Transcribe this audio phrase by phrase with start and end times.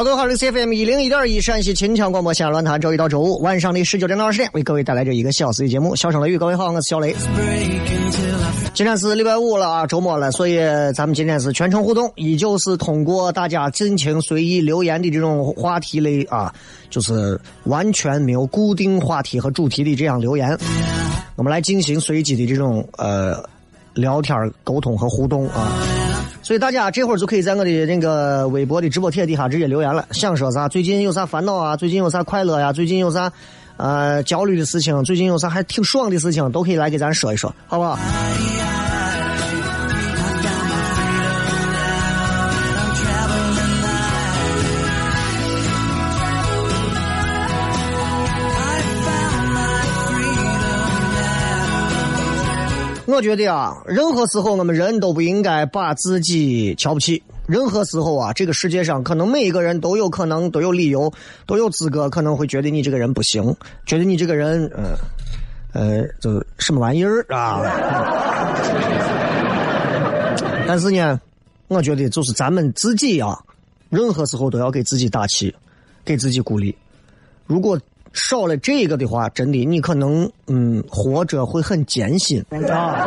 [0.00, 5.94] 哈喽，各位好，这是 C F M 一零一点一陕西秦腔广播西安论坛，周一到周五晚上的十九点到二十点，为各位带来这一个小时的节目。
[5.94, 7.14] 小声雷雨，各位好，我是小雷。
[8.72, 10.56] 今天是礼拜五了啊，周末了，所以
[10.94, 16.50] 咱们今天是全程互动，依旧是通过大家尽情随意留言的这种话题类啊，
[16.88, 20.56] 就是完全没有固定话题和主题的这样留言，
[21.36, 23.44] 我们来进行随机的这种呃
[23.92, 25.76] 聊天沟通和互动啊。
[26.42, 30.68] 所以大家这会儿就可以在我的那个微博的直播帖底下直接留言了，想说啥？
[30.68, 31.76] 最近有啥烦恼啊？
[31.76, 32.72] 最近有啥快乐呀？
[32.72, 33.30] 最近有啥
[33.76, 35.04] 呃焦虑的事情？
[35.04, 36.50] 最近有啥还挺爽的事情？
[36.50, 37.98] 都可以来给咱说一说，好不好？
[53.20, 57.22] 我觉得啊，任何时候我们人都不应该把自己瞧不起。
[57.46, 61.12] 任何时候啊，这个世界上可能每一个人都有可能都有理由，
[61.44, 63.54] 都有资格，可能会觉得你这个人不行，
[63.84, 64.96] 觉得你这个人，嗯，
[65.74, 67.60] 呃，就什么玩意儿啊？
[70.66, 71.20] 但是呢，
[71.68, 73.38] 我觉得就是咱们自己啊，
[73.90, 75.54] 任何时候都要给自己打气，
[76.06, 76.74] 给自己鼓励。
[77.46, 77.78] 如果
[78.12, 83.06] 少了这个的话，真的你可能嗯活着会很艰辛啊，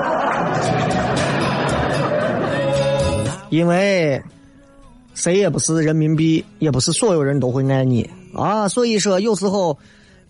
[3.50, 4.22] 因为
[5.14, 8.68] 谁也不是人民币，也不是所有人都会爱你啊。
[8.68, 9.78] 所以说，有时候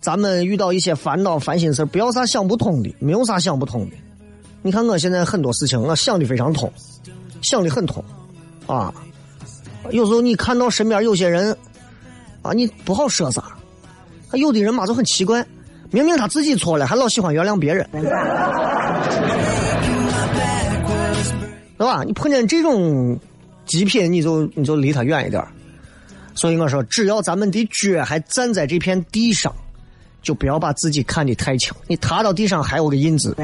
[0.00, 3.96] 咱们遇到一些烦恼、烦心事不要啥想不通的，没有啥想不通的。
[4.62, 6.70] 你看我现在很多事情，我想的非常通，
[7.42, 8.04] 想的很通
[8.66, 8.92] 啊。
[9.90, 11.56] 有时候你看到身边有些人
[12.42, 13.44] 啊，你不好说啥。
[14.32, 15.46] 有的人嘛就很奇怪，
[15.90, 17.88] 明明他自己错了，还老喜欢原谅别人，
[21.76, 22.02] 对吧？
[22.04, 23.18] 你碰见这种
[23.66, 25.44] 极品，你就你就离他远一点。
[26.34, 29.54] 所以我说，只要咱们的脚还站在这片地上，
[30.20, 31.72] 就不要把自己看得太轻。
[31.86, 33.36] 你踏到地上还有个印子，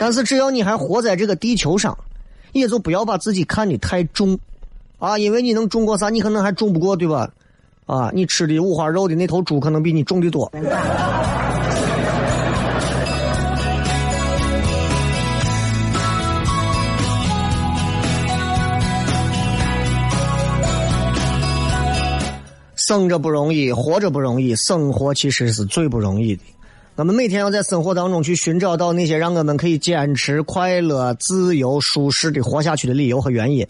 [0.00, 1.94] 但是只要你还活在这个地球上，
[2.52, 4.38] 也就不要把自己看得太重
[4.98, 6.08] 啊，因为你能重过啥？
[6.08, 7.30] 你可能还重不过，对吧？
[7.86, 10.50] 啊，你吃的五花肉的那头猪可能比你重的多。
[22.76, 26.42] 生着不容易，活着不容易，生活其实是最不容易的。
[26.96, 33.66] 我们每天要在生活当中去寻找到那些让我们可以坚持、快乐、自由、舒适的活下去的理由和原因。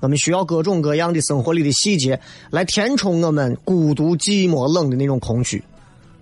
[0.00, 2.20] 我们需要各种各样的生活里的细节
[2.50, 5.62] 来填充我们孤独、寂寞、冷的那种空虚，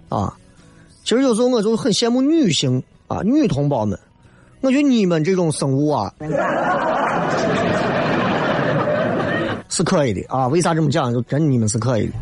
[0.09, 0.33] 啊！
[1.03, 3.99] 其实有时候我就很羡慕女性啊，女同胞们，
[4.61, 6.15] 我觉得你们这种生物啊
[9.69, 10.47] 是可以的啊。
[10.49, 11.13] 为啥这么讲？
[11.13, 12.13] 就真你们是可以的，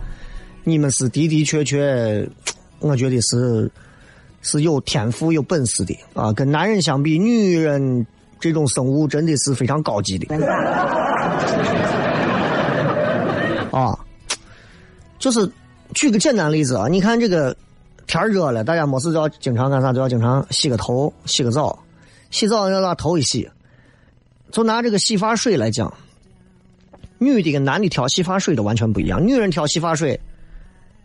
[0.64, 2.26] 你们是的的确确，
[2.80, 3.70] 我觉得是
[4.40, 6.32] 是有天赋、有本事的啊。
[6.32, 8.06] 跟男人相比，女人。
[8.42, 10.26] 这种生物真的是非常高级的。
[13.70, 13.96] 啊，
[15.20, 15.48] 就是
[15.94, 17.56] 举个简单例子啊，你看这个
[18.08, 19.92] 天热了，大家没事就要经常干啥？
[19.92, 21.78] 就要经常洗个头、洗个澡。
[22.32, 23.48] 洗澡要把头一洗，
[24.50, 25.92] 就拿这个洗发水来讲，
[27.18, 29.24] 女的跟男的挑洗发水都完全不一样。
[29.24, 30.18] 女人挑洗发水，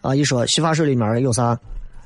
[0.01, 1.59] 啊，一说洗发水里面有啥，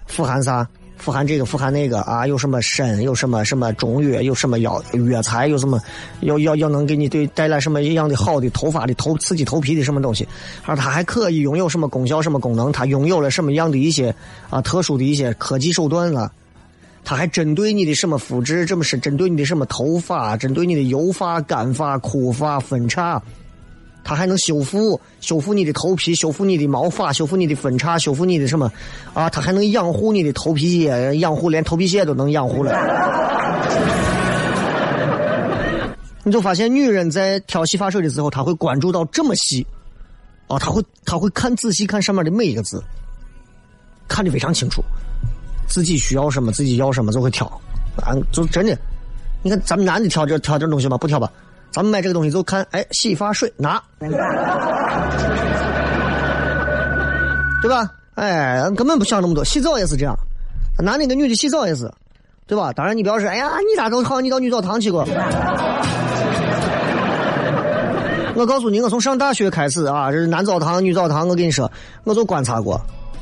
[0.07, 0.67] 富含啥？
[1.01, 4.81] 富含这个，富含那个啊，有什么参，有什么什么中药，有什么药
[5.11, 5.81] 药材，有什么
[6.19, 10.27] 要要要能给你对带来什么一样的好的头发的头刺激头皮的什么东西，
[10.63, 12.71] 而它还可以拥有什么功效、什么功能？
[12.71, 14.13] 它拥有了什么样的一些
[14.51, 16.31] 啊特殊的一些科技手段了？
[17.03, 18.63] 它还针对你的什么肤质？
[18.63, 20.37] 这么是针对你的什么头发？
[20.37, 23.19] 针对你的油发、干发、枯发、分叉？
[24.03, 28.71] 它还能修复修复你的头皮，修复你的毛发，修复你的分叉，修复你的什么
[29.13, 29.29] 啊？
[29.29, 32.73] 它还能养护你的头皮屑，养护连头皮屑都能养护了。
[36.23, 39.65] 你就发现女人在挑洗发水的时候，她会关注到这么细，
[40.47, 42.83] 啊，她会她会看仔细看上面的每一个字，
[44.07, 44.83] 看得非常清楚，
[45.67, 47.47] 自己需要什么，自己要什么就会挑，
[47.97, 48.77] 啊，就真的，
[49.41, 50.97] 你看咱们男的挑这挑这东西吗？
[50.97, 51.31] 不挑吧。
[51.71, 54.09] 咱们买这个东西就看，哎，洗发水拿，对
[57.69, 57.89] 吧？
[58.15, 59.43] 哎，根本不想那么多。
[59.43, 60.13] 洗澡也是这样，
[60.77, 61.89] 男的跟女的洗澡也是，
[62.45, 62.73] 对吧？
[62.73, 64.19] 当然你不要说，哎呀，你咋都好？
[64.19, 65.07] 你到女澡堂去过？
[68.35, 71.27] 我告诉你，我从上大学开始啊，这是男澡堂、女澡堂。
[71.27, 71.71] 我跟你说，
[72.03, 72.79] 我就观察过，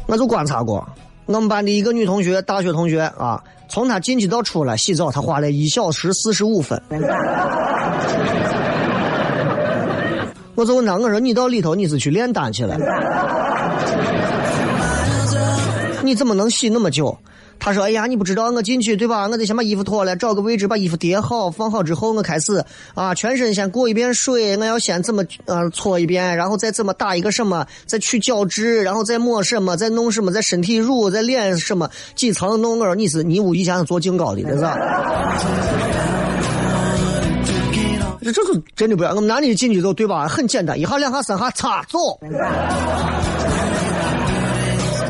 [0.08, 0.88] 我就观察过。
[1.30, 6.82] 我们班的一个女同学，大学同学啊，从她进去到出来洗澡，她花了一小时四十五分。
[10.56, 12.76] 我就问她，我说你到里头你是去炼丹去了？
[16.02, 17.16] 你怎么能洗那么久？
[17.60, 19.28] 他说：“哎呀，你不知道，我进去对吧？
[19.28, 22.64] 我得先把衣服脱了，找个位置把衣服叠好，放好之后，我开始
[22.96, 32.80] 啊，全身先过一遍水，我要先怎么呃搓一遍，然后再怎么打一个什么，再去角质，然后再抹什么，再弄什么，在身体乳，再脸什么几层弄。
[32.80, 34.64] 我说你是你屋以前是做警高的，这是？
[38.24, 39.10] 这这是真的不要。
[39.10, 40.28] 我们男的进去都对吧？
[40.28, 42.00] 很简单，一下两下三下擦走。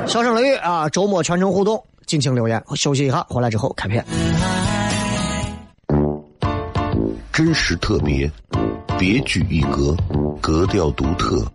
[0.08, 4.04] 小声雷雨啊，周末全程互动。”尽情留言，休息一下，回来之后开片。
[7.32, 8.28] 真实特别，
[8.98, 9.96] 别具一格，
[10.42, 11.46] 格调独特，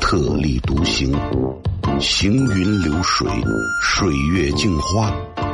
[0.00, 1.16] 特立独行，
[2.00, 3.30] 行云流水，
[3.80, 5.14] 水月镜花，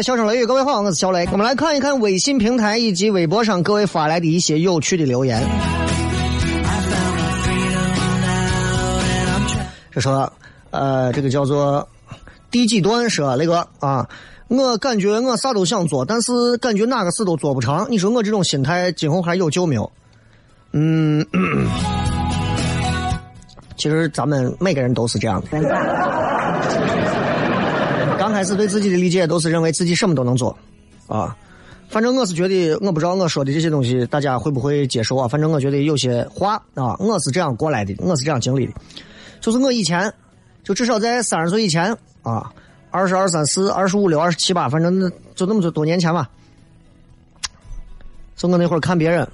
[0.00, 1.28] 来，笑声雷雨，各位好，我是小雷。
[1.30, 5.46] 我们来看一看微信平台以及微博上各位发来的一些有趣的留言。
[9.90, 10.32] 这说，
[10.70, 11.86] 呃，这个叫做
[12.50, 14.08] 第几段说那个啊，
[14.48, 17.86] 我感觉我啥都想做，但是感觉哪个事都做不成。
[17.90, 19.92] 你说我这种心态今后还有救没有？
[20.72, 21.22] 嗯，
[23.76, 26.99] 其实咱们每个人都是这样的。
[28.30, 30.56] 刚开始对自己的理解都是认为自己什么都能做，
[31.08, 31.36] 啊，
[31.88, 35.26] 反正我是觉得，我不知道我说的这些东西大家会不会接受啊？
[35.26, 38.72] 反正我觉得有些话啊，我是这样过来的，我是这样经历的。
[39.40, 40.14] 就是我以前，
[40.62, 42.52] 就至少在三十岁以前啊，
[42.92, 46.30] 二十二三四、二十五六、二十七八，反正就那么多多年前吧。
[48.36, 49.28] 就我那会儿看别人，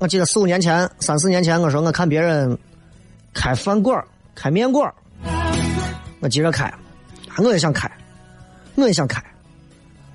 [0.00, 2.58] 我记得四五年前、三四年前，我说我看别人
[3.32, 4.92] 开饭馆、开面馆，
[6.18, 6.68] 我急着开，
[7.38, 7.90] 我也想开，
[8.74, 9.22] 我也想开，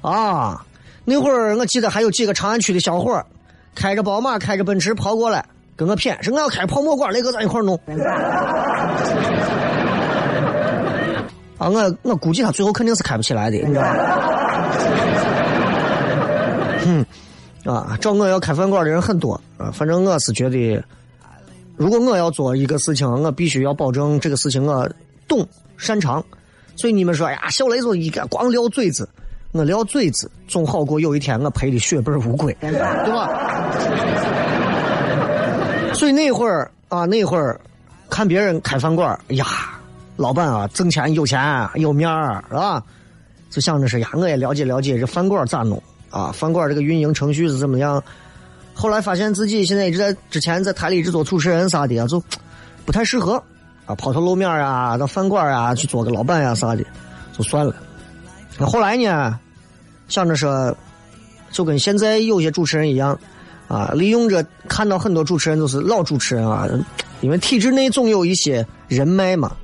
[0.02, 0.66] 啊。
[1.04, 3.26] 那会儿我记得还有几个长安区的小伙
[3.74, 5.44] 开着宝马，开着奔驰跑过来
[5.76, 7.76] 跟我谝，说我要开泡沫馆，那个咱一块弄。
[11.58, 13.90] 啊，我我估计他最后肯定是开不起来的，你知道吗？
[16.86, 17.06] 嗯，
[17.66, 20.84] 啊，找我要开饭馆的人很多啊，反正我是觉得，
[21.78, 24.88] 如果我要做一个事情，我必须要保证这个事情我
[25.28, 25.48] 懂
[25.78, 26.24] 擅长。
[26.76, 29.08] 所以你们说呀，小雷总一个光撂嘴子。
[29.54, 33.28] 我撂嘴子总好过有一天我赔的血本无归，对吧？
[35.94, 37.60] 所以那会儿啊，那会儿
[38.10, 39.46] 看别人开饭馆哎呀，
[40.16, 42.82] 老板啊挣钱有钱有面儿，是吧？
[43.50, 48.02] 就想着是呀，我也了解了解这饭馆咋弄啊，饭馆这个运营程序是怎么样。
[48.74, 52.24] 后来发现自己现在一直在之前在台里一直做主持人啥的啊，就
[52.86, 53.44] 不太适合
[53.86, 56.84] 啊，抛头露面啊，到饭馆啊去做个老板呀啥的，
[57.38, 57.76] 就算了。
[58.58, 59.40] 那后来呢？
[60.08, 60.76] 想着说，
[61.52, 63.18] 就跟现在有些主持人一样，
[63.70, 66.68] 啊，利用着看到很多主持人都是老主持人啊，
[67.22, 69.56] 因为体制内总有一些人脉嘛，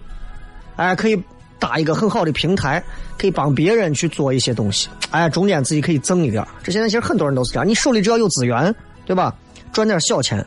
[0.78, 1.22] 哎，可以
[1.60, 2.82] 搭一个很好的平台，
[3.18, 6.48] 可以帮别人去做一些东西，哎，中间自己可以挣一点。
[6.64, 8.74] 这现在其实很多人都是这样，你手里只要有资源，
[9.06, 9.36] 对吧？
[9.74, 10.46] 赚点小钱。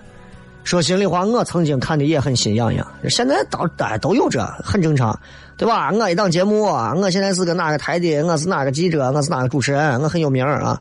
[0.63, 5.19] 说心里话，我曾经看的也很心痒痒，现在都大家都有这，很正常，
[5.57, 5.91] 对吧？
[5.91, 10.81] 我一档节目，我现在是个哪个台的，我是哪个记者，我是哪个主持人，我很有名啊。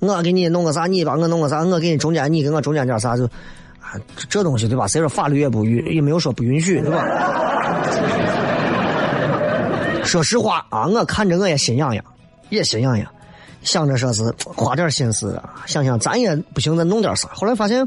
[0.00, 3.24] 我给你弄个啥，你帮我弄个啥，我给你中间，你给我中间点啥就，
[3.80, 3.94] 啊，
[4.28, 4.88] 这东西对吧？
[4.88, 7.04] 谁说法律也不允，也没有说不允许，对吧？
[10.04, 12.02] 说实话啊，我看着我也心痒痒，
[12.48, 13.06] 也心痒痒，
[13.62, 17.28] 想着说是花点心思，想想咱也不行，咱弄点啥。
[17.34, 17.86] 后来发现。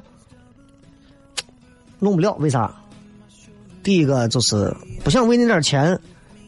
[2.01, 2.69] 弄不了，为啥？
[3.83, 5.97] 第一个就是不想为那点钱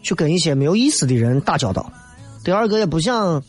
[0.02, 1.84] 去跟一些没有意思的人打交道；
[2.44, 3.42] 第二个也不想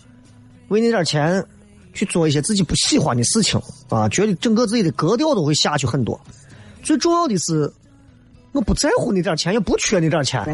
[0.68, 1.44] 为那点钱
[1.92, 6.18] 去做一些自己不喜欢的事情啊，觉得整个自己的格调都会下去很多。
[6.82, 7.70] 最重要的是，
[8.52, 10.44] 我不在乎那点钱，也不缺那点钱。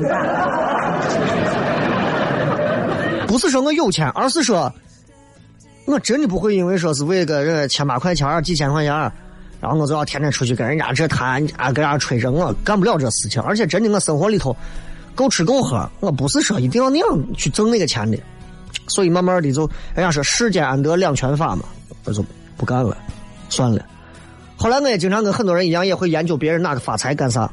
[3.26, 4.72] 不是说我有钱，而是说，
[5.84, 9.12] 我真的不会因为说是为个千把块钱、几千块钱。
[9.60, 13.42] 然后我就要天天出去跟人家这谈啊，跟人家吹着，我干不了这事情。
[13.42, 14.56] 而且真的，我生活里头
[15.14, 18.18] 够吃够喝，我不是说一定要那样去挣那个钱的。
[18.88, 21.64] 所以慢慢的就，人家说世间安得两全法嘛，
[22.04, 22.24] 我就
[22.56, 22.96] 不干了，
[23.48, 23.84] 算了。
[24.56, 27.50] 后来我也经常跟很多人一样，也会研究别人哪个发财干啥，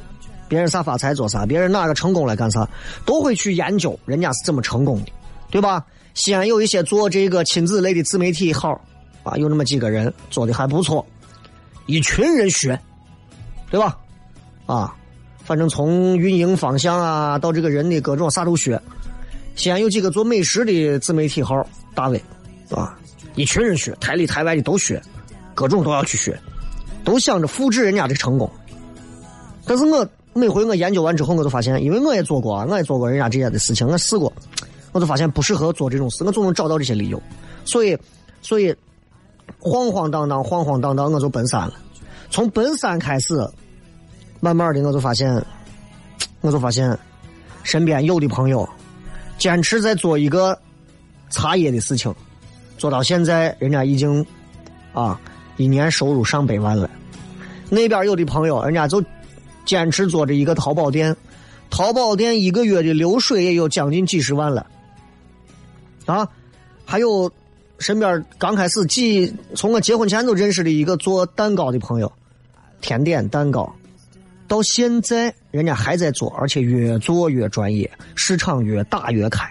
[0.48, 2.68] 别人啥发财做啥，别人哪个成功了干啥，
[3.06, 5.12] 都会去研究人家是怎么成功的，
[5.52, 5.86] 对吧？
[6.14, 8.80] 西安有一些做这个亲子类的自媒体号
[9.24, 11.06] 啊，有那么几个人做的还不错。
[11.88, 12.80] 一群人学，
[13.72, 13.98] 对吧？
[14.66, 14.94] 啊，
[15.44, 18.80] 反正从运营方向啊，到这个人的各种啥都学。
[19.56, 21.66] 西安有几个做美食的自媒体号，
[21.96, 22.22] 大 V，
[22.70, 23.00] 啊，
[23.36, 25.02] 一群人学，台里台外的都学，
[25.56, 26.38] 各种都要去学，
[27.06, 28.52] 都想着复制人家的成功。
[29.66, 34.32] 但是我每回我研究完之后，我就发现，因为我也做过，我也做过人家这样的事情，我试过，
[34.92, 37.24] 我就发现不适合做这种事，我总能找到这些理由。
[37.64, 37.98] 所以，
[38.42, 38.76] 所以。
[39.60, 41.74] 晃晃荡荡，晃晃荡荡，我就奔三了。
[42.30, 43.34] 从奔三开始，
[44.40, 45.44] 慢慢的我就发现，
[46.42, 46.98] 我就发现，
[47.64, 48.68] 身边有的朋友
[49.38, 50.58] 坚持在做一个
[51.30, 52.14] 茶叶的事情，
[52.78, 54.26] 做到现在，人家已经
[54.94, 55.20] 啊，
[55.58, 56.90] 一年收入上百万了。
[57.70, 59.04] 那边有的朋友，人家就
[59.66, 61.16] 坚持做着一个淘宝店，
[61.70, 64.68] 淘宝店一个月的流水也有将近几十万了。
[66.06, 66.28] 啊，
[66.86, 67.30] 还有。
[67.80, 72.12] 身边刚开始几从我结婚前都认识的一个做蛋糕的朋友，
[72.82, 73.72] 甜点蛋糕，
[74.48, 79.48] 到现在人家还在做，而且越做越专业，市场越打越开。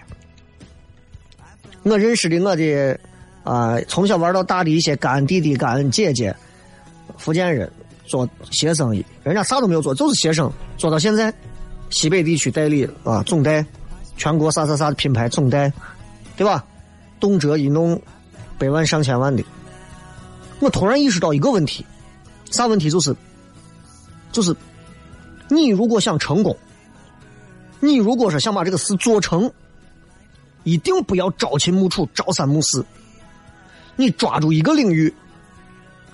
[1.83, 2.99] 我认识的我的
[3.43, 6.35] 啊，从小玩到大的一些干弟弟、干姐姐，
[7.17, 7.71] 福建人
[8.05, 11.33] 做鞋生意，人家啥都没有做，就是鞋生，做到现在，
[11.89, 13.65] 西北地区代理啊，总代，
[14.17, 15.71] 全国啥啥啥的品牌总代，
[16.35, 16.65] 对吧？
[17.21, 17.99] 动辄一弄。
[18.57, 19.43] 百万上千万的，
[20.59, 21.85] 我突然意识到一个问题，
[22.49, 22.89] 啥问题？
[22.89, 23.15] 就是，
[24.31, 24.55] 就是，
[25.47, 26.57] 你如果想成功，
[27.79, 29.51] 你如果说想把这个事做成，
[30.63, 32.83] 一定不要朝秦暮楚、朝三暮四，
[33.95, 35.13] 你抓住一个领域，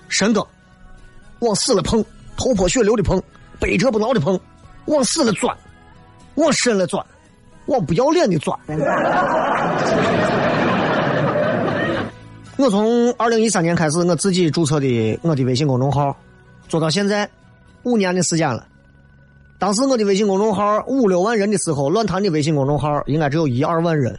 [0.09, 0.45] 深耕，
[1.39, 2.03] 往死了碰，
[2.35, 3.23] 头破血流的碰，
[3.59, 4.37] 百折不挠的碰，
[4.85, 5.57] 往死了钻，
[6.35, 7.05] 往深了钻，
[7.67, 8.59] 往不要脸的钻。
[12.63, 16.15] 我从二零一三年开始，我自己注册的我的微信公众号，
[16.69, 17.29] 做到现在
[17.83, 18.65] 五年的时间了。
[19.59, 24.17] 当时我的微信公众号五六万人的时候，论坛的微信公众号应该只有一二万人。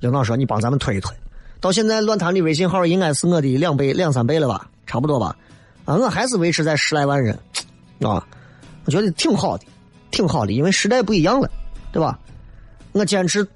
[0.00, 1.14] 领导说：“你帮咱们推一推。”
[1.60, 5.36] 到现在，论坛的微信号应该是我的两倍、两三倍了吧，差不多吧。
[5.84, 7.38] 啊，我还是维持在十来万人，
[8.00, 8.26] 啊，
[8.86, 9.64] 我觉得挺好的，
[10.10, 11.48] 挺好的，因为时代不一样了，
[11.92, 12.18] 对吧？
[12.90, 13.46] 我坚持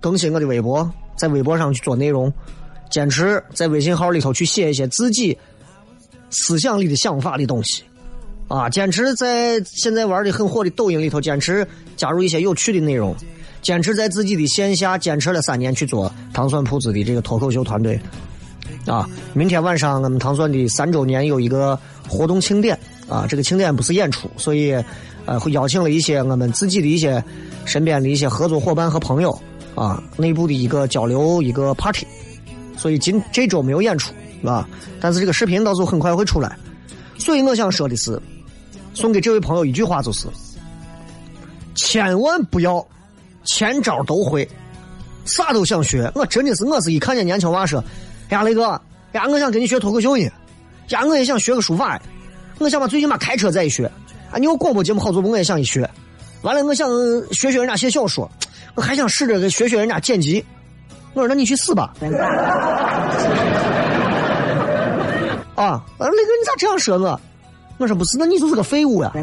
[0.00, 2.32] 更新我的微博，在微博上去做内容。
[2.94, 5.36] 坚持在微信号里头去写一些自己
[6.30, 7.82] 思想里的想法的东西，
[8.46, 13.12] 啊，坚持在现在玩的很火的抖音里头，坚持加入一些有趣的内容，
[13.62, 18.00] 坚持在自己的线下坚持了三年去做糖蒜铺子的这个脱口秀团队，
[18.86, 21.76] 啊，明天晚上我们糖蒜的三周年有一个
[22.08, 24.72] 活动庆典，啊，这个庆典不是演出，所以
[25.26, 27.20] 呃会邀请了一些我们自己的一些
[27.64, 29.36] 身边的一些合作伙伴和朋友，
[29.74, 32.06] 啊，内部的一个交流一个 party。
[32.76, 34.12] 所以今这周没有演出，
[34.44, 34.68] 啊，
[35.00, 36.56] 但是这个视频到时候很快会出来。
[37.18, 38.20] 所以我想说的是，
[38.92, 40.26] 送给这位朋友一句话就是：
[41.74, 42.84] 千万不要
[43.44, 44.46] 千招都会，
[45.24, 46.10] 啥都想学。
[46.14, 47.82] 我真的是，我是一看见年轻娃说
[48.30, 48.62] ：“呀，雷哥，
[49.12, 50.28] 呀，我想跟你学脱口秀呢。
[50.88, 52.00] 呀，我也想学个书法。
[52.58, 53.86] 我想把最起码开车再一学。
[54.30, 55.30] 啊，你有广播节目好做不？
[55.30, 55.88] 我也想一学。
[56.42, 56.88] 完了，我想
[57.32, 58.30] 学学人家写小说，
[58.74, 60.44] 我还想试着学学人家剪辑。”
[61.16, 61.94] 我说：“那你去死吧！”
[65.54, 67.20] 啊，雷哥，你咋这样说我？
[67.78, 69.12] 我说不是，那你就是个废物呀！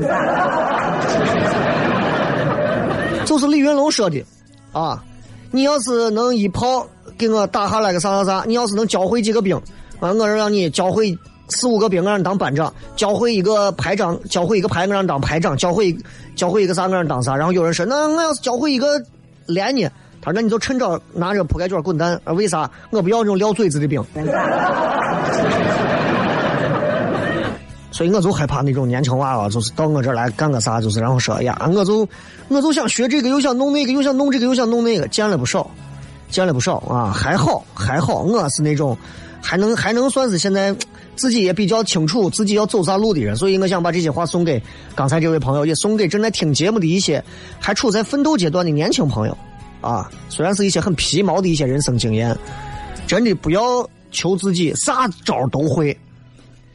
[3.25, 4.25] 就是李云龙说的，
[4.71, 5.03] 啊，
[5.51, 9.55] 你要是能一炮给我打下来个啥啥啥，你要是能教会几个兵，
[9.99, 11.17] 啊，我让你教会
[11.49, 15.95] 四五个兵，我让你当班长；教会一个排长，教会一个排，我让你当排长；教会
[16.35, 17.35] 教会一个啥，我让你当啥。
[17.35, 19.01] 然后有人说，那我要是教会一个
[19.47, 19.89] 连呢？
[20.21, 22.19] 他说：“那你就趁早拿着铺盖卷滚蛋！
[22.23, 22.69] 啊，为啥？
[22.91, 23.99] 我不要这种撂嘴子的兵。
[27.93, 32.07] 所以我就害怕那种年轻娃娃，就是到我这儿来干个啥，就是然后说呀，我就
[32.47, 35.69] 我就想学这个，又想弄那个，又想弄这个，又想弄那个，见了不少，
[36.29, 37.11] 见了不少啊！
[37.11, 38.97] 还好还好，我是那种
[39.41, 40.73] 还能还能算是现在
[41.15, 44.61] 自己也比较清楚自己要走啥路的人，所以我想把这些话送给
[44.95, 47.23] 刚才这位朋友，也送给正在听节目的一些
[47.59, 49.37] 还处在奋斗阶段的年轻朋友。”
[49.81, 52.37] 啊，虽然是一些很皮毛的一些人生经验，
[53.07, 55.97] 真的不要求自己啥招都会。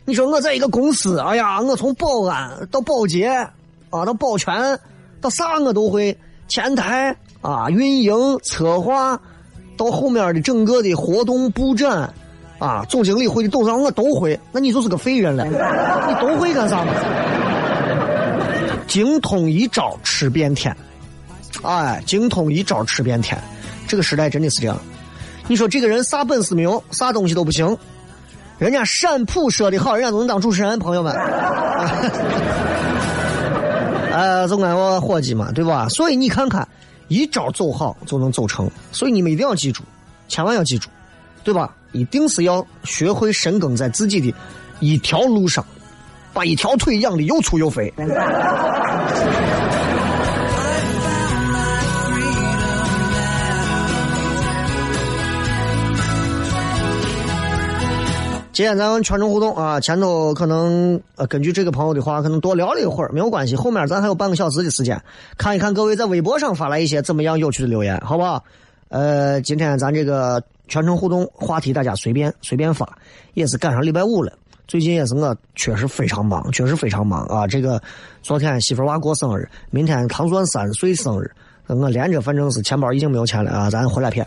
[0.05, 3.27] 你说我在一个公司，哎呀，我从保安到保洁
[3.91, 4.79] 啊，到保全，
[5.21, 6.17] 到啥我都会。
[6.49, 8.15] 前台啊，运营、
[8.45, 9.21] 策划，
[9.77, 12.13] 到后面的整个的活动布展，
[12.61, 14.39] 啊，总经理会的董事长我都会。
[14.53, 15.45] 那你就是个废人了，
[16.07, 16.93] 你都会干啥嘛？
[18.87, 20.75] 精通一招吃遍天。
[21.67, 23.37] 哎，精通一招吃遍天，
[23.89, 24.79] 这个时代真的是这样。
[25.49, 27.77] 你说这个人啥本事没有，啥东西都不行，
[28.59, 31.13] 人家陕普说的好，人家都能当主持人，朋友们。
[34.13, 35.89] 呃， 总管我伙计嘛，对吧？
[35.89, 36.67] 所以你看看，
[37.09, 38.71] 一招走好就能走成。
[38.93, 39.83] 所以你们一定要记住，
[40.29, 40.89] 千万要记住，
[41.45, 41.75] 对吧？
[41.93, 44.35] 一定是要学会深耕在自己的
[44.81, 45.65] 一条路上，
[46.33, 47.93] 把一条腿养的又粗又肥。
[58.57, 64.99] 今天咱们全程互动啊，前头可能呃根据这个朋友的话，可能多聊了一会儿，没有关系，后面咱还有半个小时的时间，
[65.37, 68.43] 看一看各位在微博上发来一些怎么样有趣的留言，好不好？
[68.89, 72.97] 呃，今天咱这个全程互动话题大家随便随便发，
[73.35, 74.33] 也是赶上礼拜五了，
[74.67, 77.47] 最近也是我确实非常忙，确实非常忙啊。
[77.47, 77.79] 这个
[78.23, 81.31] 昨天媳妇娃过生日，明天唐算三十岁生日，
[81.67, 84.27] 我连着反正是钱包已经没有钱了啊，咱回来骗。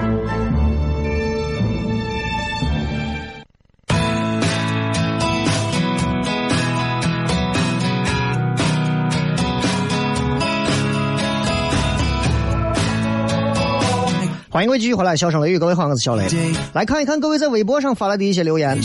[14.51, 16.27] 欢迎各位继续回来，笑声雷雨，各位好，我是小雷。
[16.73, 18.77] 来看一看各位在微博上发来的一些留言，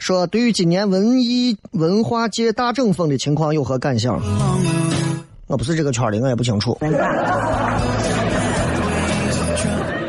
[0.00, 4.20] 说对于今年文艺文化界大整风的情况有何感想？
[5.46, 6.76] 我不是这个圈的，我也不清楚。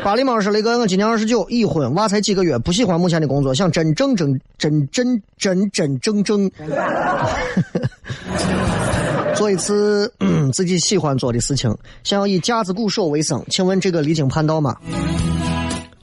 [0.02, 6.50] 巴里猫说：“雷哥，我今年二十九，已婚，娃才几个月，不喜欢目前的工作，想真正正真真真真正正
[9.38, 10.12] 做一次
[10.52, 11.72] 自己喜欢做的事情，
[12.02, 14.76] 想要以架子鼓手为生，请问这个离经叛道吗？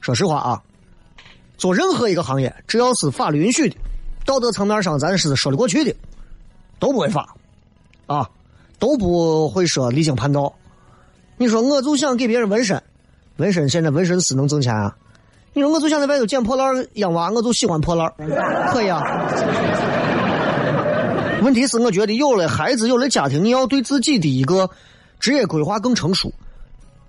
[0.00, 0.62] 说实话啊，
[1.58, 3.76] 做任何一个行业，只要是法律允许的，
[4.24, 5.94] 道德层面上咱是说得过去的，
[6.78, 7.36] 都不会法，
[8.06, 8.26] 啊，
[8.78, 10.50] 都不会说离经叛道。
[11.36, 12.82] 你说我就想给别人纹身，
[13.36, 14.96] 纹身现在纹身师能挣钱啊？
[15.52, 18.10] 你说我就想在外头捡破烂养娃，我就喜欢破烂，
[18.72, 19.02] 可以啊。
[21.46, 24.68] 问题是，我觉得有了孩子，有了家庭，你要对自己的一个
[25.20, 26.32] 职业规划更成熟。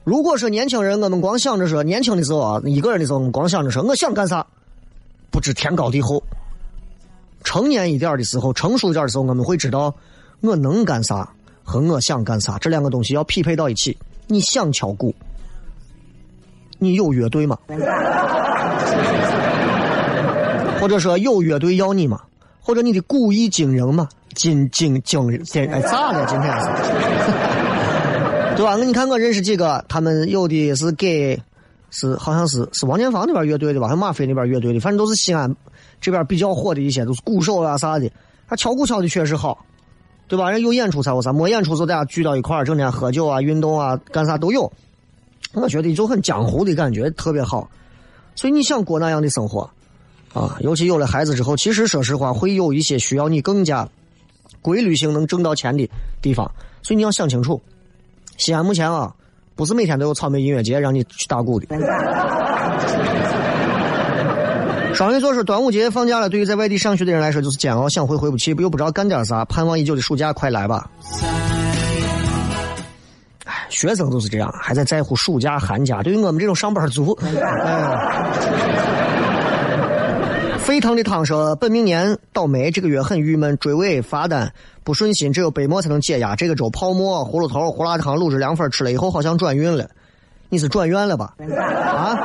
[0.04, 4.46] 如果说年轻人，我们光想着说年轻的时候啊，一个人的时候，光想着说我想干啥，
[5.32, 6.22] 不知天高地厚。
[7.44, 9.96] 成年一点的时候，成熟一点的时候，我们会知道
[10.42, 11.28] 我能干啥
[11.64, 13.98] 和我想干啥这两个东西要匹配到一起。
[14.28, 15.16] 你想敲鼓，
[16.78, 17.58] 你有乐队吗？
[20.80, 22.22] 或者说有乐队要你吗？
[22.62, 24.08] 或者你的古意惊人吗？
[24.38, 25.68] 惊惊惊惊！
[25.72, 26.24] 哎，咋了？
[26.28, 26.68] 今天是，
[28.56, 28.76] 对吧？
[28.78, 31.42] 那你看，我认识几个，他们有的是给，
[31.90, 35.54] 是好像是是王建房那边乐队的吧，还有马飞那边乐队的，反正都是西安
[36.00, 38.10] 这边比较火的一些，都是鼓手啊啥的。
[38.48, 39.66] 他敲鼓敲的确实好，
[40.28, 40.52] 对吧？
[40.52, 44.72] 人有演出才有啥，没演出就大家聚到一块儿，整天喝酒啊、运动啊、干啥都有。
[45.54, 47.68] 我觉得就很江湖的感觉，特别好。
[48.36, 49.70] 所以你想过那样的生活？
[50.34, 53.88] 啊，尤其有了孩子之后，其实说实话，会有一些需要你更加
[54.68, 55.90] 规律性能挣到钱的
[56.22, 56.52] 地方，
[56.84, 57.62] 所以你要想清楚。
[58.36, 59.14] 西安目前啊，
[59.56, 61.68] 不是每天都有草莓音乐节让你去打鼓的。
[64.94, 70.90] 双鱼座说，端午节放假了，对于在外地上学的人来说就是煎熬，想回回不去，又不知道干点啥，盼望已久的暑假快来吧。
[73.46, 78.97] 哎，学生就是这样，还在在乎暑假寒假，对于我们这种上班族，哎。
[80.68, 84.52] 沸腾的汤说：“本命年倒霉，这个月很郁闷，追尾罚单
[84.84, 86.36] 不顺心，只有杯沫才能解压。
[86.36, 89.90] 这个周泡沫、葫芦头、胡辣汤、卤汁凉粉吃了以后，好像转运了。
[90.50, 91.36] 你是转院了吧？
[91.88, 92.18] 啊？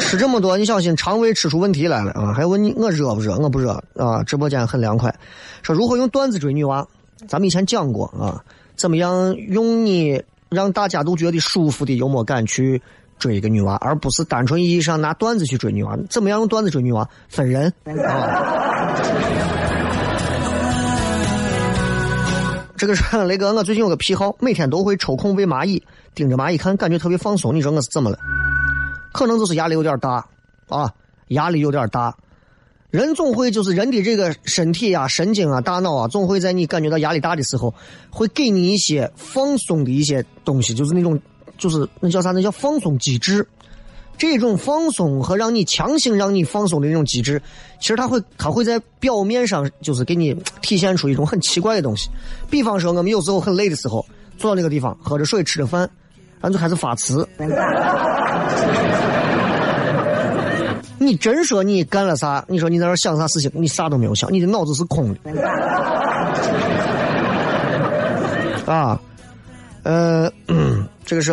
[0.00, 2.32] 吃这么多，你小心肠胃吃出问题来了啊！
[2.34, 3.38] 还问你我热不热？
[3.38, 4.20] 我不热啊！
[4.24, 5.14] 直播间很凉快。
[5.62, 6.84] 说如何用段子追女娃？
[7.28, 8.42] 咱们以前讲过啊，
[8.74, 12.82] 怎么样用你让大家都觉得舒服的幽默感去。”
[13.18, 15.96] 追一个女娃，而不是单纯意义上拿段子去追女娃。
[16.10, 17.08] 怎么样用段子追女娃？
[17.28, 17.72] 分人
[18.06, 18.94] 啊！
[22.76, 25.82] 这个是雷哥，我最近有个癖好，每天都会抽空喂蚂蚁，
[26.14, 27.54] 盯着蚂蚁看，感觉特别放松。
[27.54, 28.18] 你说我是怎么了？
[29.12, 30.26] 可能就是压力有点大
[30.68, 30.92] 啊，
[31.28, 32.14] 压力有点大。
[32.90, 37.74] 人总会就是人的这个身体啊、神经啊、大脑啊，总会在你感觉到压力大的时候，
[38.10, 41.18] 会给你一些放松的一些东西，就是那种。
[41.58, 42.30] 就是那叫啥？
[42.32, 43.46] 那叫放松机制。
[44.16, 47.42] 这种放松和让你强行让你放松的那种机制，
[47.80, 52.08] 其实它会它会在表面上就是给你体现出一种很奇怪的东西。
[52.48, 54.06] 比方说，我们有时候很累的时候，
[54.38, 55.80] 坐到那个地方喝着水吃着饭，
[56.40, 57.28] 然后就开始发词。
[60.96, 62.44] 你真说你干了啥？
[62.46, 63.50] 你说你在那想啥事情？
[63.52, 65.18] 你啥都没有想，你的脑子是空的。
[68.72, 69.00] 啊，
[69.82, 70.30] 呃。
[71.04, 71.32] 这个是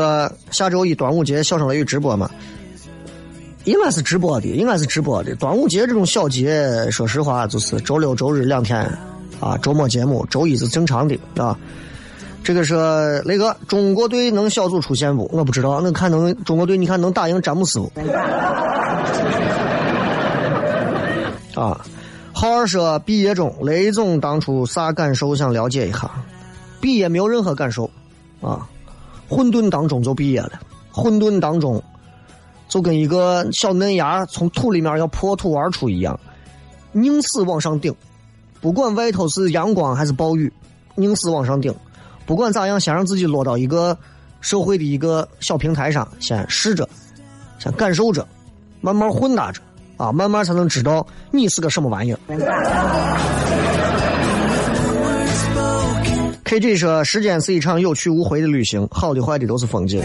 [0.52, 2.30] 下周一端午节，小声雷雨直播嘛？
[3.64, 5.36] 应该是直播的，应该是直播的。
[5.36, 8.80] 端午节这种小节，说实话就是周六周日两天
[9.40, 11.58] 啊，周末节目，周一是正常的啊。
[12.44, 15.30] 这个是雷哥，中国队能小组出线不？
[15.32, 17.92] 我不知道，那看能中国队，你看能打赢詹姆斯不？
[21.60, 21.80] 啊。
[22.34, 25.36] 浩儿说：“毕业中，雷总当初啥感受？
[25.36, 26.10] 想了解一下。
[26.80, 27.88] 毕业没有任何感受，
[28.42, 28.68] 啊，
[29.32, 30.60] 混沌当中就毕业了。
[30.92, 31.82] 混沌当中，
[32.68, 36.20] 就跟一个小嫩芽从土里面要破土而出一样，
[36.92, 37.96] 宁死往上顶，
[38.60, 40.52] 不管外头是阳光还是暴雨，
[40.96, 41.74] 宁死往上顶。
[42.26, 43.98] 不管咋样，先让自己落到一个
[44.42, 46.88] 社会的一个小平台上，先试着，
[47.58, 48.28] 先感受着，
[48.82, 49.62] 慢慢混搭着。”
[49.96, 52.20] 啊，慢慢才能知道你是个什么玩意儿。
[56.52, 60.04] KJ 说：“时间是一场有去无回的旅行，好的坏的都是风景。”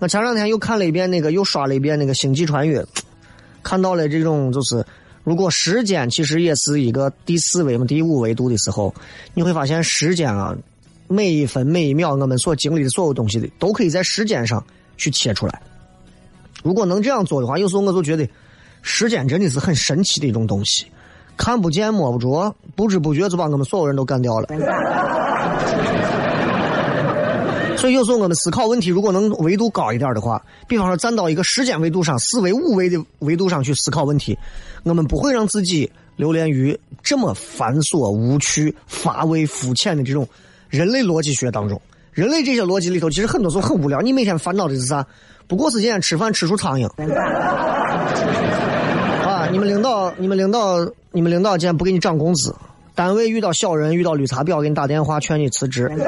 [0.00, 2.82] 我前两天又看了一遍那个，又刷了一遍那个《星际穿越》，
[3.62, 4.84] 看到了这种就是，
[5.22, 8.92] 如果时间其实也是一个第四维嘛、第五维度的时候，
[9.32, 10.56] 你会发现时间啊，
[11.06, 15.62] 每一分每一秒我们所经历的所有东西的，都可以在时间上去切出来。
[16.64, 18.28] 如果能这样做的话，有时候我就觉得。
[18.80, 20.86] 时间真的是很神奇的一种东西，
[21.38, 24.48] 看不见摸不着，不知不觉就把我们所有人都干掉了。
[27.76, 34.36] 所以有时候我们思考问题，如果能维度高一点的话，比方说站到一个时间维度上、四维、五维的维度上去思考问题，
[34.82, 40.28] 我们不会让自己流连于这么繁琐、无趣、乏味、肤浅的这种
[40.68, 41.80] 人类逻辑学当中。
[42.10, 44.00] 人类这些逻辑里头，其实很多时候很无聊。
[44.00, 45.06] 你每天烦恼的是啥？
[45.46, 46.88] 不过是今天吃饭吃出苍蝇。
[49.24, 50.84] 啊你们领导，你们领导，
[51.18, 52.54] 你们领导今天不给你涨工资，
[52.94, 55.88] 单位遇到小人，遇到绿茶婊，给你打电话劝你辞职，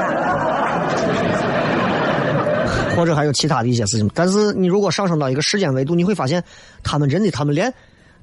[2.94, 4.08] 或者还有其他的一些事情。
[4.14, 6.44] 但是你如果上升到一个时间维度，你会发现，
[6.84, 7.74] 他们真的，他们连，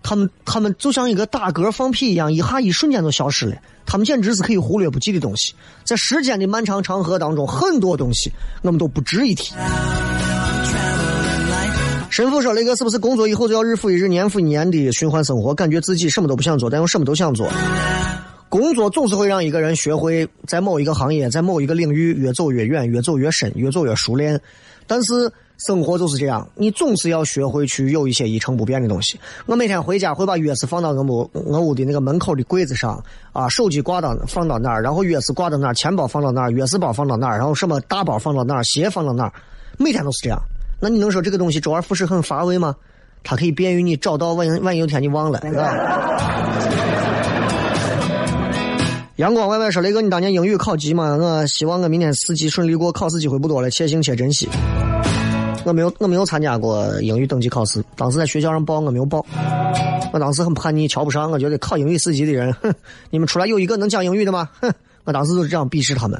[0.01, 3.57] 他们，他们就像一个打嗝放屁一样，一下一瞬间就消失了。
[3.85, 9.53] 他们简直是可以忽略不计的东西，在时间的漫长长河当中，很多东西我们都不值一提。
[12.17, 15.53] 神父说：“雷哥是不是工作以后就要日复一日、年复一年的循环生活？
[15.53, 17.47] 感觉自己什么都不想做，但又什么都想做。
[18.49, 24.41] 工作总是会让一个人学会在某一个行业、在某一个领域越走越远、越走越深、越走越熟练。
[24.87, 29.19] 但是生活就是这样，你总是要学会去有一些一成不变的东西。
[29.45, 32.99] 我每天回家会把钥匙放到我屋我屋的那个门口的柜子上，
[33.31, 39.31] 啊，手机挂到放到那儿，然后钥匙挂到那儿，钱包放到那儿，钥匙包放到那儿，然后什么大包放到那儿，鞋放到那儿，
[39.77, 40.41] 每天都是这样。”
[40.79, 42.75] 那你能说这个东西周而复始很乏味吗？
[43.23, 45.73] 它可以便于你找到万万一有天你忘了，是吧？
[49.17, 51.17] 阳光 Y Y 说：“雷哥，你当年英语考级吗？
[51.19, 54.47] 我希望我明天四级顺利过，考试机会不多了，且行且珍惜。”
[55.65, 59.25] 我没有，我没有参加过英语等级考试，当时在学校上报，我没有报。
[60.13, 62.71] 我当时很叛逆，瞧不上，我觉得考英语四级的人，哼，
[63.09, 64.47] 你们出来有一个能讲英语的吗？
[64.61, 64.71] 哼，
[65.03, 66.17] 我当时就是这样鄙视他们。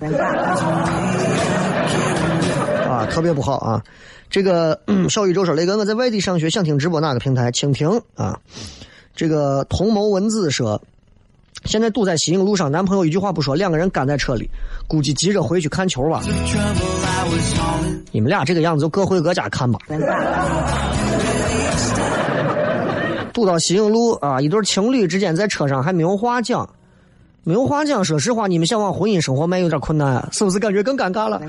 [3.11, 3.83] 特别不好啊！
[4.29, 7.51] 这个小宇宙说：“雷哥，我在外地上学，想听直播哪个平台？
[7.51, 8.37] 蜻蜓啊。”
[9.15, 10.81] 这个同谋文字说
[11.65, 14.49] ：“现在堵在西营路上，男朋友一句话不说，两个人干在车里，
[14.87, 16.21] 估计急着回去看球吧。
[18.11, 19.79] 你们俩这个样子就各回各家看吧。”
[23.33, 26.67] 堵到西营路啊，一对情侣之间在车上还没有话讲，
[27.43, 28.03] 没有话讲。
[28.03, 31.39] 说实话，你们想往婚姻生活迈有点困难啊，是不是感觉更尴尬了？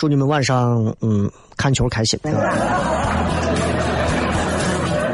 [0.00, 2.18] 祝你们晚上嗯看球开心。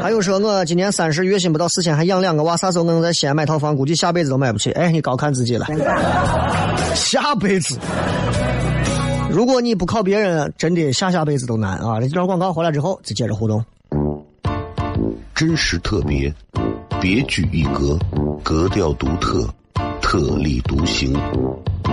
[0.01, 3.75] 还有说，我今年三十，月薪不到四千，还养两个娃，啥时候能在西安买套房？
[3.75, 4.71] 估计下辈子都买不起。
[4.71, 5.65] 哎，你高看自己了。
[6.95, 7.77] 下辈子，
[9.29, 11.99] 如果你不靠别人，真的下下辈子都难啊！
[11.99, 13.61] 这段广告回来之后，再接着互动。
[15.35, 16.33] 真实特别，
[17.01, 17.99] 别具一格，
[18.41, 19.45] 格调独特，
[20.01, 21.13] 特立独行。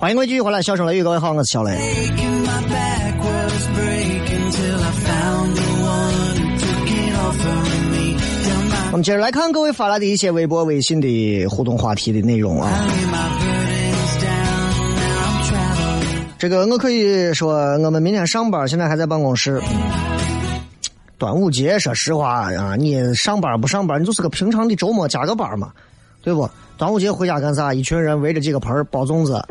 [0.00, 1.76] 欢迎各位继续回来，笑声雷雨，各位好，我是小雷。
[8.92, 12.70] 我们接着来看各位发来的一些微博、微信的互动话题的内容啊。
[16.38, 19.60] 这个我可以说，我们明天上班，现在还在办公室。
[21.18, 25.72] 端午节，说实话啊，你上班不上班，你就是个平常的周末加个班嘛，
[26.22, 26.48] 对不？
[26.76, 27.74] 端午节回家干啥？
[27.74, 29.42] 一群人围着几个盆儿包粽子。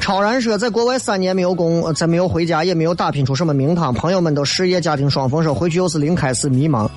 [0.00, 6.88] 超然说，在国外三年没有工，再没有回家，也没有打拼出什么名堂，朋友们都事业家庭双丰收，回去又是零开始迷茫。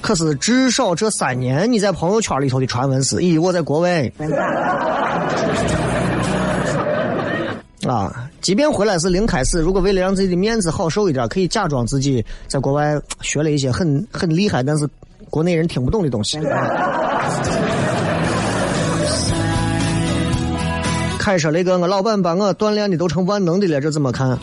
[0.00, 4.10] 可是至少这三年，你在朋友圈里头的传闻是：咦，我在国外。
[7.86, 14.88] 啊，即便回来是零开始，如果为了让自己的面子好受一点，可以假装自己在国外学了一些很很厉害，但是。
[15.30, 16.38] 国内人听不懂的东西。
[21.18, 24.36] 开说那个，我老板把我锻炼的都成万能的了，这怎么看？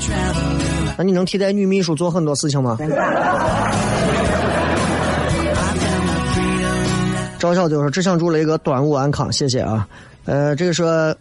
[0.98, 2.78] 那你能替代女秘书做很多事情吗？
[7.40, 9.88] 赵小丢说：“只想祝雷哥端午安康，谢谢啊。”
[10.26, 11.16] 呃，这个说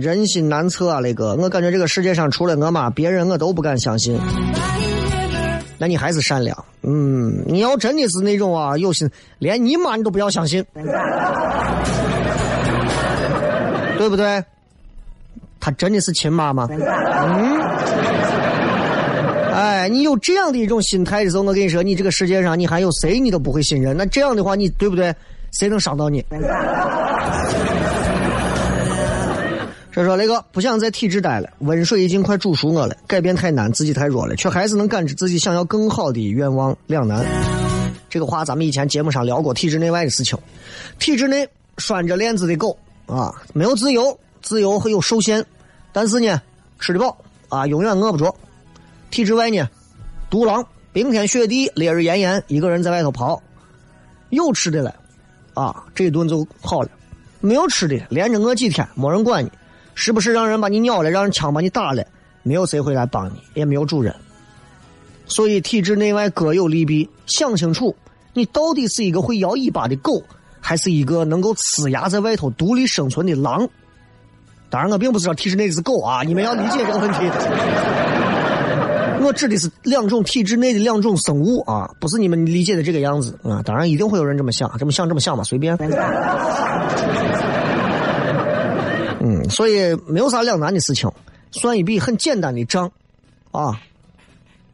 [0.00, 4.18] 人心难测啊，雷哥，我感觉这个世界上除了我妈，别人我都不敢相信。
[5.78, 10.64] 那你还是善良，嗯，你要真的是那种啊有心，连你妈你都不要相信，
[13.96, 14.44] 对不对？
[15.60, 16.68] 他真的是亲妈吗？
[16.70, 17.60] 嗯，
[19.52, 23.96] 哎，你有这样的一种心态的时候，我跟你说，你这个世界上你还有谁你都不会信任。
[23.96, 25.14] 那这样的话，你对不对？
[25.52, 26.22] 谁能伤到你？
[29.98, 32.96] 他说：“雷哥不想在体制待了，温水已经快煮熟我了。
[33.08, 37.26] 改变太难，自己太弱了，却还是能感知自己想要更好的愿望两难。
[38.08, 40.38] 这个话咱们以前节目上聊过，体制内外的事情。
[41.00, 45.44] 体制内拴着链子的狗啊，没有自由，自由会有受限，
[45.92, 46.40] 但是呢，
[46.78, 48.32] 吃得饱啊，永远饿不着。
[49.10, 49.68] 体制外呢，
[50.30, 53.42] 独狼，冰天雪地，烈日炎炎，一个人在外头跑，
[54.30, 54.94] 有吃的了
[55.54, 56.88] 啊，这一顿就好了；
[57.40, 59.50] 没有吃的，连着饿几天，没人管你。”
[60.00, 62.06] 是不是让人把你咬了，让人枪把你打了？
[62.44, 64.14] 没有谁会来帮你，也没有主人。
[65.26, 67.96] 所以体制内外各有利弊，想清楚，
[68.32, 70.22] 你到底是一个会摇尾巴的狗，
[70.60, 73.68] 还是一个能够呲牙在外头独立生存的狼？
[74.70, 77.18] 当然，我并不是说体制内是狗啊，你们要理解这个问题。
[79.20, 83.60] 我指的是两种体制内的两种生物啊，不是你们理解的这个样子啊。
[83.64, 85.76] 当然，一定会有人这么想，这么想，这么想嘛，随便。
[89.20, 91.10] 嗯，所以没有啥两难的事情，
[91.50, 92.90] 算一笔很简单的账，
[93.50, 93.80] 啊，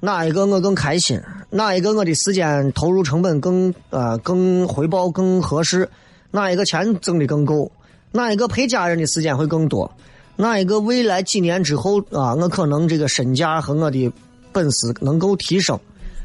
[0.00, 5.88] 哪一个我更开心，哪一个我的时间投入成本更呃更回报更合适，
[6.30, 7.70] 哪一个钱挣的更够，
[8.12, 9.90] 哪一个陪家人的时间会更多，
[10.36, 14.12] 哪一个未来几年之后啊，我可能这个身价和我的
[14.52, 15.78] 本事能够提升，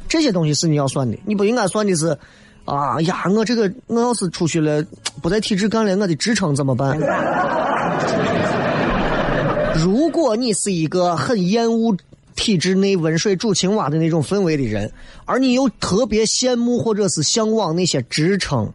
[0.08, 2.18] 这些东西是你要算的，你不应该算的是。
[2.70, 3.24] 啊呀！
[3.28, 4.84] 我这个我要是出去了，
[5.20, 6.96] 不在体制干了，我的职称怎么办？
[9.74, 11.96] 如果你是一个很厌恶
[12.36, 14.92] 体制内温水煮青蛙的那种氛围的人，
[15.24, 18.72] 而你又特别羡慕或者是向往那些职称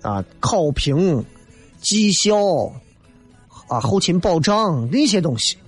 [0.00, 1.22] 啊、考评、
[1.82, 2.38] 绩效
[3.68, 5.58] 啊、后勤保障那些东西，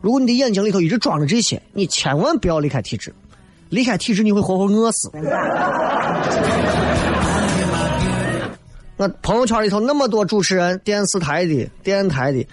[0.00, 3.12] 如果你的眼睛里头一直装着这些，你千万不要离开体制。
[3.70, 5.10] 离开体制，你会活活饿死。
[8.96, 12.44] 我朋友圈里头那么多主持人，电视台的、电台的，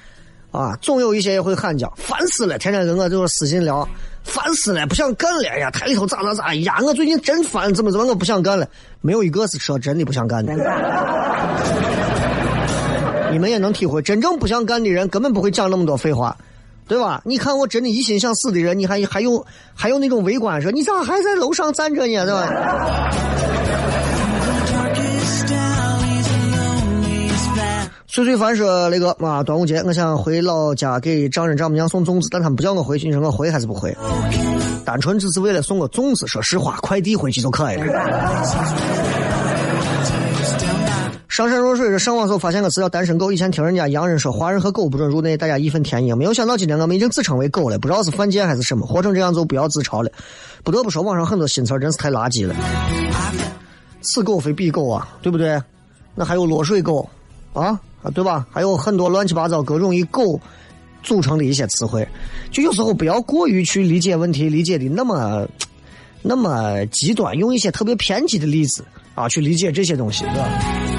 [0.51, 2.59] 啊，总有一些也会喊叫，烦死了！
[2.59, 3.89] 天天跟我就是私信聊，
[4.23, 5.71] 烦死了，不想干了呀！
[5.71, 6.77] 台里头咋咋咋呀？
[6.83, 8.67] 我最近真烦，怎么怎么，我不想干了。
[9.01, 10.53] 没有一个是说真的不想干的。
[13.31, 16.37] 你们也能体会，真正不想干的人根本不会讲那么多废话。
[16.87, 17.21] 对吧？
[17.25, 22.25] 你看，我真的一心想死的人，你还还有还有那种围观说，你咋还在楼上站着呢？
[22.25, 22.49] 对吧？
[28.07, 33.93] 碎碎凡说那个啊，端午节我想回老家给丈人丈母娘送粽子，但他们不叫我回去，你说我回还是不回？
[34.85, 39.14] 单纯只是为了送个粽子，说实话，快递回去就可以了。
[41.35, 46.17] 上善若水是上网时候发现个词叫“单身狗”，以前听人家洋人说华人和狗不准入内，大家义愤填膺。
[46.17, 50.09] 没有想到今天我们已经自称为狗了，不知道是犯贱还是什么，活成这样就不要自嘲了。
[50.63, 52.55] 不得不说，网上很多新词真是太垃圾了。
[53.99, 55.61] 此狗非彼狗啊，对不对？
[56.15, 57.05] 那还有落水狗
[57.51, 57.77] 啊，
[58.13, 58.47] 对吧？
[58.49, 60.39] 还有很多乱七八糟各种以狗
[61.03, 62.07] 组成的一些词汇，
[62.49, 65.45] 就有时候不要过于去理解问题，理解的那么
[66.21, 70.94] 那么极端，用一些特别偏激的例子啊去理解这些东西，对吧？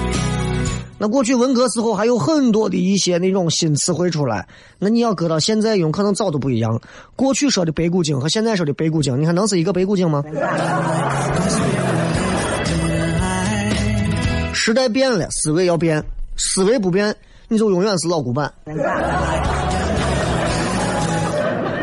[0.99, 4.47] 那过去文革时候还有很多的一些那种新词汇出来，
[4.79, 6.81] 那你要搁到现在用，可能早都不一样。
[7.15, 10.25] 过去说的白骨精和现在说的白骨精，你看能是一个白骨精吗？
[14.55, 16.03] 时代变了，思维要变，
[16.37, 17.15] 思维不变，
[17.47, 18.53] 你就永远是老古板。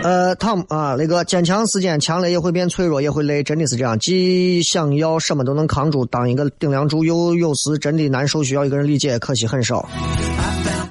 [0.03, 3.97] 呃，，Tom 啊，那个坚强时间强了也会变脆弱，也会累，真的是这样。
[3.99, 9.87] 既想要什么都能扛住，当一个顶梁柱，又有时真的难受，需要一个人理解，可惜很少。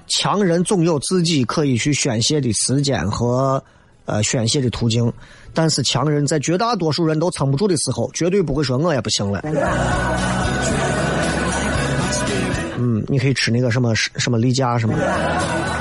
[0.09, 3.63] 强人总有自己可以去宣泄的时间和
[4.07, 5.13] 呃宣泄的途径，
[5.53, 9.43] 但是强人在绝大多数人都撑不住的时候，绝对不会说我也不行了。
[12.79, 14.95] 嗯，你可以吃那个什么什么例假什么。
[14.97, 15.72] 是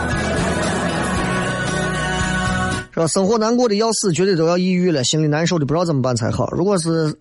[3.07, 6.47] 生活难过的要死，绝对都要抑郁了，心里难受的不知道怎么办才好。
[6.51, 7.15] 如果是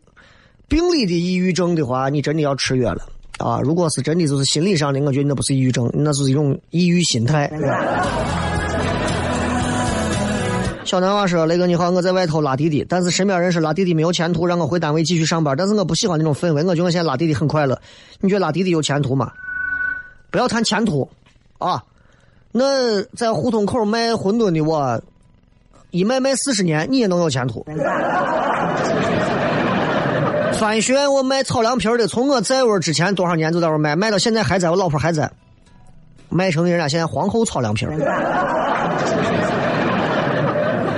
[0.69, 3.07] 病理的抑郁症的话，你真的要吃药了
[3.39, 3.61] 啊！
[3.61, 7.51] 如果是真的就是心理上的，我觉得那不是抑郁症，那是一种抑郁心态。
[10.85, 15.57] 小南娃说：“雷哥你好，我在外头拉滴滴，但是身边人是拉滴滴没有前途，让我回单位继续上班。
[15.57, 17.81] 但是我不喜欢那种氛围，我觉得我现在拉滴滴很快乐。
[18.21, 19.31] 你觉得拉滴滴有前途吗？
[20.31, 21.09] 不要谈前途
[21.59, 21.83] 啊！
[22.53, 25.01] 那在胡同口卖馄饨的我。”
[25.91, 27.65] 一卖卖四十年，你也能有前途。
[30.59, 35.31] 翻旋 我卖炒凉皮的，从我在位之前多少年就在那卖，卖到现在还在，我老婆还在，
[36.29, 37.87] 卖成人家现在皇后炒凉皮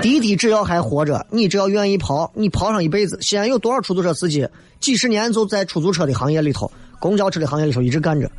[0.02, 3.18] 滴滴 只要还活着，你只要愿意跑，你跑上一辈子。
[3.22, 4.46] 西安有多少出租车司机，
[4.80, 8.30] 几十年就在出租车的行业里头，公交车的行业里头一直干着，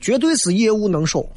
[0.00, 1.28] 绝对是业务能手。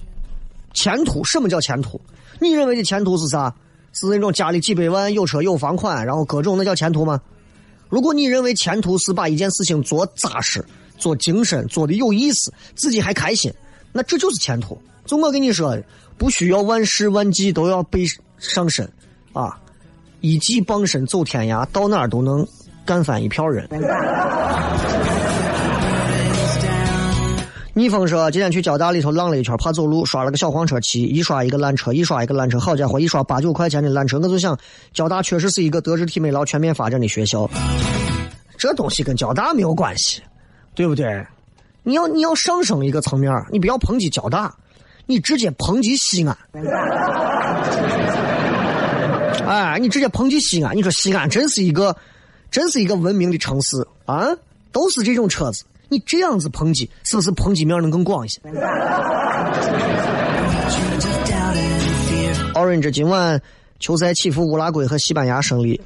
[0.74, 2.00] 前途什么叫前途？
[2.40, 3.54] 你认为的前途是啥？
[3.94, 7.22] 是那种家里几百万、有车有房款，然后各种那叫前途吗？
[7.90, 10.64] 如果你认为前途是把一件事情做扎实、
[10.98, 13.54] 做精神、做的有意思，自己还开心，
[13.92, 14.82] 那这就是前途。
[15.06, 15.78] 就我跟你说，
[16.18, 18.06] 不需要万事万计都要背
[18.38, 18.90] 上身，
[19.34, 19.60] 啊，
[20.22, 22.48] 一技傍身走天涯，到哪儿都能
[22.86, 23.68] 干翻一票人。
[27.74, 34.60] 逆风说：“今天去交大里头浪了一圈，怕走路，刷了个小黄车骑，一刷一个烂车，一刷一个烂车，好家伙，一刷八九块钱的烂车，我就想，
[34.94, 37.50] 交大确实是一个德智体美劳全面发展的学校。
[38.58, 40.22] 这东西跟交大没有关系，
[40.76, 41.26] 对不对？
[41.84, 44.54] 你要你要上升一个层面，你不要抨击交大，
[45.06, 46.38] 你直接抨击西安。
[49.48, 51.96] 哎，你直接抨击西安，你说西安真是一个，
[52.52, 54.28] 真是一个文明的城市啊，
[54.74, 58.40] 都是这种车子。”你这样子抨击，是不是抨击面能更广一些？
[62.56, 63.42] Orange 今晚
[63.78, 65.82] 球赛起伏，乌拉圭和西班牙胜利。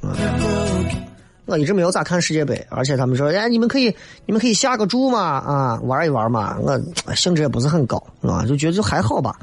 [1.46, 3.92] 我一直没有咋看世界杯，而且他们说，哎，你们可以，
[4.26, 6.56] 你们可以下个注嘛，啊，玩一玩嘛。
[6.62, 6.80] 我
[7.16, 9.34] 兴致也不是很高，啊，就觉得就还好吧。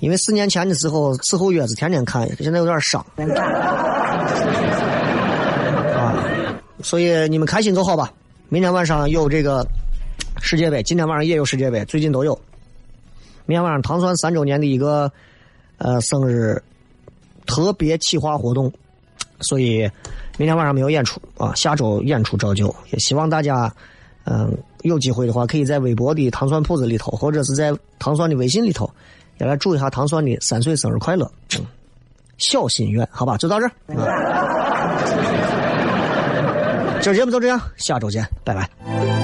[0.00, 3.00] 因为四年前的时候伺候月子天天看，现在有点伤。
[5.94, 6.26] 啊，
[6.82, 8.12] 所以你们开心就好吧。
[8.48, 9.64] 明天晚上有这个。
[10.44, 12.34] 世界杯，今天晚上也有世界杯，最近都有。
[13.46, 15.10] 明天晚上唐蒜三周年的一个
[15.78, 16.60] 呃生日
[17.46, 18.70] 特别企划活动，
[19.40, 19.88] 所以
[20.36, 22.74] 明天晚上没有演出啊，下周演出照旧。
[22.90, 23.72] 也希望大家
[24.24, 28.90] 嗯有机会的话，可以在微博的糖蒜铺子里头，或者是在糖蒜的微信里头，
[29.38, 31.30] 也来祝一下糖蒜的三岁生日快乐。
[32.38, 33.72] 小心愿，好吧，就到这儿。
[37.00, 39.21] 今儿节目就这样，下周见，拜拜。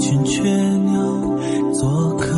[0.00, 0.98] 群雀鸟
[1.74, 2.34] 做客，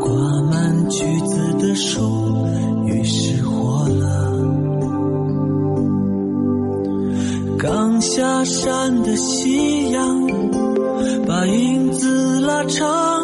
[0.00, 0.08] 挂
[0.48, 2.00] 满橘子的树
[2.86, 4.32] 于是活了。
[7.58, 10.24] 刚下山的夕阳，
[11.26, 13.15] 把影子拉长。